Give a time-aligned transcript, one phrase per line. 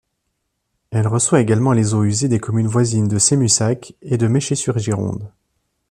[0.89, 5.31] Elle reçoit également les eaux usées des communes voisines de Semussac et de Meschers-sur-Gironde.